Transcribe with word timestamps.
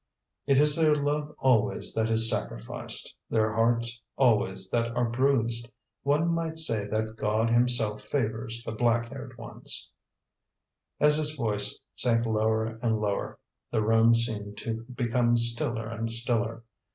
"It 0.47 0.57
is 0.57 0.75
their 0.75 0.95
love 0.95 1.35
always 1.37 1.93
that 1.93 2.09
is 2.09 2.27
sacrificed, 2.27 3.13
their 3.29 3.53
hearts 3.53 4.01
always 4.17 4.67
that 4.71 4.95
are 4.95 5.07
bruised. 5.07 5.69
One 6.01 6.29
might 6.33 6.57
say 6.57 6.85
that 6.87 7.15
God 7.17 7.51
himself 7.51 8.01
favors 8.01 8.63
the 8.63 8.71
black 8.71 9.09
haired 9.09 9.37
ones!" 9.37 9.91
As 10.99 11.17
his 11.17 11.35
voice 11.35 11.77
sank 11.95 12.25
lower 12.25 12.79
and 12.81 12.99
lower, 12.99 13.37
the 13.69 13.83
room 13.83 14.15
seemed 14.15 14.57
to 14.57 14.85
become 14.91 15.37
stiller 15.37 15.87
and 15.87 16.09
stiller. 16.09 16.63